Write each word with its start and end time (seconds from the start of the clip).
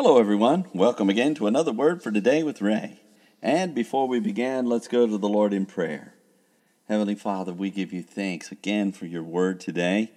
Hello, 0.00 0.20
everyone. 0.20 0.64
Welcome 0.72 1.10
again 1.10 1.34
to 1.34 1.48
another 1.48 1.72
word 1.72 2.04
for 2.04 2.12
today 2.12 2.44
with 2.44 2.62
Ray. 2.62 3.00
And 3.42 3.74
before 3.74 4.06
we 4.06 4.20
begin, 4.20 4.66
let's 4.66 4.86
go 4.86 5.08
to 5.08 5.18
the 5.18 5.28
Lord 5.28 5.52
in 5.52 5.66
prayer. 5.66 6.14
Heavenly 6.86 7.16
Father, 7.16 7.52
we 7.52 7.68
give 7.70 7.92
you 7.92 8.04
thanks 8.04 8.52
again 8.52 8.92
for 8.92 9.06
your 9.06 9.24
word 9.24 9.58
today, 9.58 10.12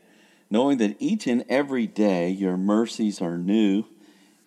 knowing 0.51 0.77
that 0.77 0.97
each 0.99 1.25
and 1.25 1.43
every 1.49 1.87
day 1.87 2.29
your 2.29 2.57
mercies 2.57 3.23
are 3.23 3.39
new. 3.39 3.85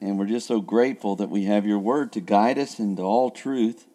And 0.01 0.21
we're 0.21 0.27
just 0.27 0.47
so 0.47 0.61
grateful 0.61 1.17
that 1.17 1.31
we 1.31 1.47
have 1.47 1.67
your 1.67 1.81
word 1.81 2.13
to 2.13 2.21
guide 2.21 2.57
us 2.57 2.79
into 2.79 3.03
all 3.03 3.33
truth, 3.33 3.87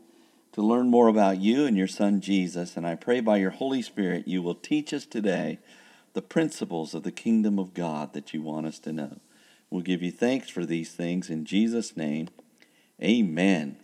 to 0.51 0.61
learn 0.61 0.89
more 0.89 1.07
about 1.07 1.39
you 1.39 1.65
and 1.65 1.77
your 1.77 1.87
Son 1.87 2.19
Jesus. 2.19 2.75
And 2.75 2.85
I 2.85 2.95
pray 2.95 3.21
by 3.21 3.37
your 3.37 3.51
Holy 3.51 3.81
Spirit 3.81 4.27
you 4.27 4.41
will 4.41 4.55
teach 4.55 4.93
us 4.93 5.05
today 5.05 5.59
the 6.11 6.21
principles 6.21 6.93
of 6.93 7.03
the 7.03 7.13
kingdom 7.13 7.57
of 7.57 7.73
God 7.73 8.11
that 8.11 8.33
you 8.33 8.41
want 8.41 8.65
us 8.65 8.79
to 8.79 8.91
know. 8.91 9.21
We'll 9.69 9.81
give 9.81 10.01
you 10.01 10.11
thanks 10.11 10.49
for 10.49 10.65
these 10.65 10.91
things 10.91 11.29
in 11.29 11.45
Jesus' 11.45 11.95
name. 11.95 12.29
Amen. 13.01 13.77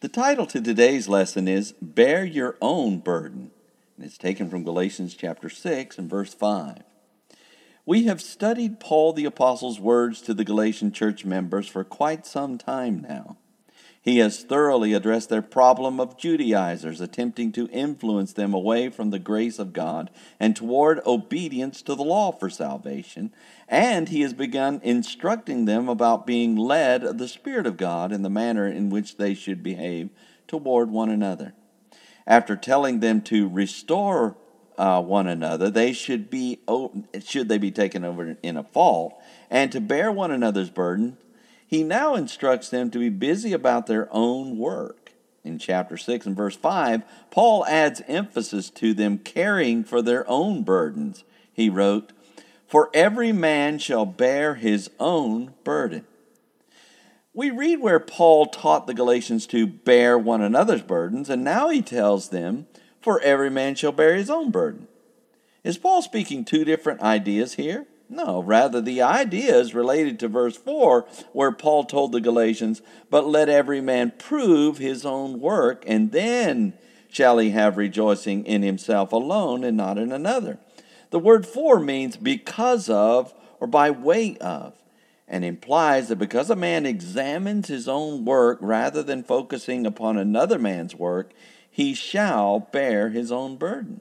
The 0.00 0.08
title 0.08 0.46
to 0.46 0.60
today's 0.60 1.08
lesson 1.08 1.46
is 1.46 1.72
Bear 1.80 2.24
Your 2.24 2.56
Own 2.60 2.98
Burden. 2.98 3.50
And 3.96 4.04
it's 4.04 4.18
taken 4.18 4.50
from 4.50 4.64
Galatians 4.64 5.14
chapter 5.14 5.48
6 5.48 5.98
and 5.98 6.10
verse 6.10 6.34
5. 6.34 6.82
We 7.86 8.04
have 8.04 8.22
studied 8.22 8.80
Paul 8.80 9.12
the 9.12 9.26
Apostle's 9.26 9.78
words 9.78 10.22
to 10.22 10.34
the 10.34 10.44
Galatian 10.44 10.90
church 10.90 11.24
members 11.24 11.68
for 11.68 11.84
quite 11.84 12.26
some 12.26 12.56
time 12.56 13.00
now. 13.06 13.36
He 14.04 14.18
has 14.18 14.42
thoroughly 14.42 14.92
addressed 14.92 15.30
their 15.30 15.40
problem 15.40 15.98
of 15.98 16.18
Judaizers 16.18 17.00
attempting 17.00 17.52
to 17.52 17.68
influence 17.68 18.34
them 18.34 18.52
away 18.52 18.90
from 18.90 19.08
the 19.08 19.18
grace 19.18 19.58
of 19.58 19.72
God 19.72 20.10
and 20.38 20.54
toward 20.54 21.00
obedience 21.06 21.80
to 21.80 21.94
the 21.94 22.04
law 22.04 22.30
for 22.30 22.50
salvation. 22.50 23.32
And 23.66 24.10
he 24.10 24.20
has 24.20 24.34
begun 24.34 24.82
instructing 24.84 25.64
them 25.64 25.88
about 25.88 26.26
being 26.26 26.54
led 26.54 27.02
of 27.02 27.16
the 27.16 27.26
Spirit 27.26 27.66
of 27.66 27.78
God 27.78 28.12
in 28.12 28.20
the 28.20 28.28
manner 28.28 28.68
in 28.68 28.90
which 28.90 29.16
they 29.16 29.32
should 29.32 29.62
behave 29.62 30.10
toward 30.46 30.90
one 30.90 31.08
another. 31.08 31.54
After 32.26 32.56
telling 32.56 33.00
them 33.00 33.22
to 33.22 33.48
restore 33.48 34.36
uh, 34.76 35.00
one 35.00 35.26
another, 35.26 35.70
they 35.70 35.94
should 35.94 36.28
be 36.28 36.60
should 37.24 37.48
they 37.48 37.58
be 37.58 37.70
taken 37.70 38.04
over 38.04 38.36
in 38.42 38.56
a 38.58 38.64
fault, 38.64 39.14
and 39.48 39.72
to 39.72 39.80
bear 39.80 40.10
one 40.12 40.30
another's 40.30 40.70
burden, 40.70 41.16
he 41.74 41.82
now 41.82 42.14
instructs 42.14 42.68
them 42.68 42.88
to 42.90 43.00
be 43.00 43.08
busy 43.08 43.52
about 43.52 43.88
their 43.88 44.08
own 44.12 44.56
work. 44.58 45.12
In 45.42 45.58
chapter 45.58 45.96
6 45.96 46.24
and 46.24 46.36
verse 46.36 46.54
5, 46.56 47.02
Paul 47.32 47.66
adds 47.66 48.00
emphasis 48.06 48.70
to 48.70 48.94
them 48.94 49.18
caring 49.18 49.82
for 49.82 50.00
their 50.00 50.28
own 50.30 50.62
burdens. 50.62 51.24
He 51.52 51.68
wrote, 51.68 52.12
For 52.68 52.90
every 52.94 53.32
man 53.32 53.78
shall 53.78 54.06
bear 54.06 54.54
his 54.54 54.88
own 55.00 55.54
burden. 55.64 56.06
We 57.34 57.50
read 57.50 57.80
where 57.80 58.00
Paul 58.00 58.46
taught 58.46 58.86
the 58.86 58.94
Galatians 58.94 59.44
to 59.48 59.66
bear 59.66 60.16
one 60.16 60.42
another's 60.42 60.82
burdens, 60.82 61.28
and 61.28 61.42
now 61.42 61.70
he 61.70 61.82
tells 61.82 62.28
them, 62.28 62.68
For 63.02 63.20
every 63.20 63.50
man 63.50 63.74
shall 63.74 63.90
bear 63.90 64.14
his 64.14 64.30
own 64.30 64.52
burden. 64.52 64.86
Is 65.64 65.76
Paul 65.76 66.02
speaking 66.02 66.44
two 66.44 66.64
different 66.64 67.00
ideas 67.00 67.54
here? 67.54 67.86
No, 68.14 68.40
rather, 68.40 68.80
the 68.80 69.02
idea 69.02 69.56
is 69.56 69.74
related 69.74 70.20
to 70.20 70.28
verse 70.28 70.56
4, 70.56 71.04
where 71.32 71.50
Paul 71.50 71.82
told 71.82 72.12
the 72.12 72.20
Galatians, 72.20 72.80
But 73.10 73.26
let 73.26 73.48
every 73.48 73.80
man 73.80 74.12
prove 74.16 74.78
his 74.78 75.04
own 75.04 75.40
work, 75.40 75.82
and 75.86 76.12
then 76.12 76.74
shall 77.08 77.38
he 77.38 77.50
have 77.50 77.76
rejoicing 77.76 78.46
in 78.46 78.62
himself 78.62 79.12
alone 79.12 79.64
and 79.64 79.76
not 79.76 79.98
in 79.98 80.12
another. 80.12 80.58
The 81.10 81.18
word 81.18 81.44
for 81.44 81.80
means 81.80 82.16
because 82.16 82.88
of 82.88 83.34
or 83.58 83.66
by 83.66 83.90
way 83.90 84.36
of, 84.38 84.74
and 85.26 85.44
implies 85.44 86.08
that 86.08 86.16
because 86.16 86.50
a 86.50 86.56
man 86.56 86.86
examines 86.86 87.66
his 87.66 87.88
own 87.88 88.24
work 88.24 88.58
rather 88.60 89.02
than 89.02 89.24
focusing 89.24 89.86
upon 89.86 90.18
another 90.18 90.58
man's 90.58 90.94
work, 90.94 91.32
he 91.68 91.94
shall 91.94 92.60
bear 92.60 93.08
his 93.08 93.32
own 93.32 93.56
burden. 93.56 94.00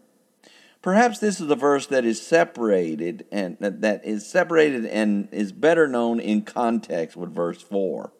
Perhaps 0.83 1.19
this 1.19 1.39
is 1.39 1.47
the 1.47 1.55
verse 1.55 1.87
that 1.87 2.03
is 2.03 2.21
separated 2.21 3.25
and 3.31 3.57
uh, 3.63 3.71
that 3.73 4.05
is 4.05 4.27
separated 4.27 4.85
and 4.85 5.29
is 5.31 5.53
better 5.53 5.87
known 5.87 6.19
in 6.19 6.41
context 6.41 7.15
with 7.15 7.33
verse 7.33 7.61
4. 7.61 8.11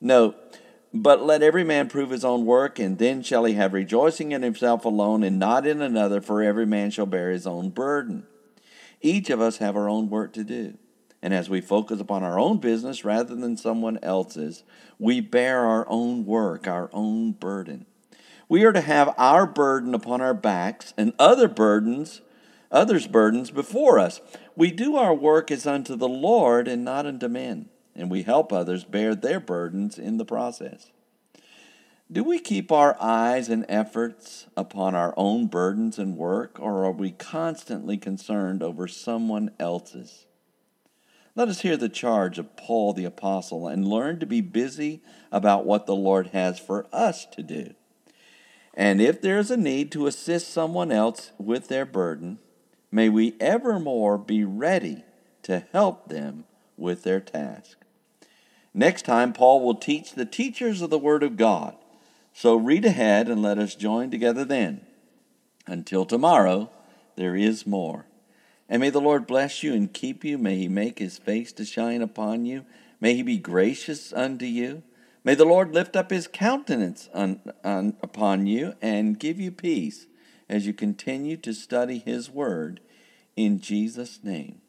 Note, 0.00 0.36
but 0.94 1.24
let 1.24 1.42
every 1.42 1.64
man 1.64 1.88
prove 1.88 2.10
his 2.10 2.24
own 2.24 2.46
work, 2.46 2.78
and 2.78 2.98
then 2.98 3.20
shall 3.22 3.44
he 3.44 3.54
have 3.54 3.74
rejoicing 3.74 4.30
in 4.30 4.42
himself 4.42 4.84
alone 4.84 5.24
and 5.24 5.40
not 5.40 5.66
in 5.66 5.82
another, 5.82 6.20
for 6.20 6.40
every 6.40 6.64
man 6.64 6.92
shall 6.92 7.04
bear 7.04 7.30
his 7.30 7.48
own 7.48 7.70
burden. 7.70 8.26
Each 9.00 9.28
of 9.28 9.40
us 9.40 9.58
have 9.58 9.76
our 9.76 9.88
own 9.88 10.08
work 10.08 10.32
to 10.34 10.44
do. 10.44 10.78
And 11.20 11.34
as 11.34 11.50
we 11.50 11.60
focus 11.60 12.00
upon 12.00 12.22
our 12.22 12.38
own 12.38 12.58
business 12.58 13.04
rather 13.04 13.34
than 13.34 13.56
someone 13.56 13.98
else's, 14.04 14.62
we 15.00 15.20
bear 15.20 15.66
our 15.66 15.84
own 15.88 16.24
work, 16.24 16.68
our 16.68 16.90
own 16.92 17.32
burden. 17.32 17.86
We 18.48 18.64
are 18.64 18.72
to 18.72 18.80
have 18.80 19.14
our 19.18 19.46
burden 19.46 19.94
upon 19.94 20.22
our 20.22 20.34
backs 20.34 20.94
and 20.96 21.12
other 21.18 21.48
burdens, 21.48 22.22
others' 22.70 23.06
burdens 23.06 23.50
before 23.50 23.98
us. 23.98 24.22
We 24.56 24.70
do 24.70 24.96
our 24.96 25.14
work 25.14 25.50
as 25.50 25.66
unto 25.66 25.96
the 25.96 26.08
Lord 26.08 26.66
and 26.66 26.82
not 26.82 27.04
unto 27.04 27.28
men, 27.28 27.68
and 27.94 28.10
we 28.10 28.22
help 28.22 28.52
others 28.52 28.84
bear 28.84 29.14
their 29.14 29.38
burdens 29.38 29.98
in 29.98 30.16
the 30.16 30.24
process. 30.24 30.90
Do 32.10 32.24
we 32.24 32.38
keep 32.38 32.72
our 32.72 32.96
eyes 32.98 33.50
and 33.50 33.66
efforts 33.68 34.46
upon 34.56 34.94
our 34.94 35.12
own 35.18 35.46
burdens 35.46 35.98
and 35.98 36.16
work, 36.16 36.58
or 36.58 36.86
are 36.86 36.92
we 36.92 37.10
constantly 37.10 37.98
concerned 37.98 38.62
over 38.62 38.88
someone 38.88 39.50
else's? 39.60 40.24
Let 41.34 41.48
us 41.48 41.60
hear 41.60 41.76
the 41.76 41.90
charge 41.90 42.38
of 42.38 42.56
Paul 42.56 42.94
the 42.94 43.04
Apostle 43.04 43.68
and 43.68 43.86
learn 43.86 44.20
to 44.20 44.26
be 44.26 44.40
busy 44.40 45.02
about 45.30 45.66
what 45.66 45.84
the 45.84 45.94
Lord 45.94 46.28
has 46.28 46.58
for 46.58 46.86
us 46.94 47.26
to 47.26 47.42
do. 47.42 47.74
And 48.78 49.00
if 49.00 49.20
there 49.20 49.40
is 49.40 49.50
a 49.50 49.56
need 49.56 49.90
to 49.90 50.06
assist 50.06 50.52
someone 50.52 50.92
else 50.92 51.32
with 51.36 51.66
their 51.66 51.84
burden, 51.84 52.38
may 52.92 53.08
we 53.08 53.34
evermore 53.40 54.16
be 54.16 54.44
ready 54.44 55.02
to 55.42 55.64
help 55.72 56.08
them 56.08 56.44
with 56.76 57.02
their 57.02 57.18
task. 57.18 57.76
Next 58.72 59.04
time, 59.04 59.32
Paul 59.32 59.64
will 59.64 59.74
teach 59.74 60.12
the 60.12 60.24
teachers 60.24 60.80
of 60.80 60.90
the 60.90 60.98
Word 60.98 61.24
of 61.24 61.36
God. 61.36 61.74
So 62.32 62.54
read 62.54 62.84
ahead 62.84 63.28
and 63.28 63.42
let 63.42 63.58
us 63.58 63.74
join 63.74 64.12
together 64.12 64.44
then. 64.44 64.82
Until 65.66 66.06
tomorrow, 66.06 66.70
there 67.16 67.34
is 67.34 67.66
more. 67.66 68.06
And 68.68 68.80
may 68.80 68.90
the 68.90 69.00
Lord 69.00 69.26
bless 69.26 69.64
you 69.64 69.74
and 69.74 69.92
keep 69.92 70.24
you. 70.24 70.38
May 70.38 70.56
he 70.56 70.68
make 70.68 71.00
his 71.00 71.18
face 71.18 71.52
to 71.54 71.64
shine 71.64 72.00
upon 72.00 72.46
you. 72.46 72.64
May 73.00 73.14
he 73.14 73.24
be 73.24 73.38
gracious 73.38 74.12
unto 74.12 74.46
you. 74.46 74.84
May 75.28 75.34
the 75.34 75.44
Lord 75.44 75.74
lift 75.74 75.94
up 75.94 76.10
his 76.10 76.26
countenance 76.26 77.10
on, 77.12 77.42
on, 77.62 77.98
upon 78.02 78.46
you 78.46 78.72
and 78.80 79.18
give 79.18 79.38
you 79.38 79.52
peace 79.52 80.06
as 80.48 80.66
you 80.66 80.72
continue 80.72 81.36
to 81.36 81.52
study 81.52 81.98
his 81.98 82.30
word 82.30 82.80
in 83.36 83.60
Jesus' 83.60 84.20
name. 84.24 84.62